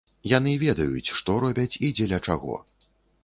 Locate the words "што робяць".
1.19-1.79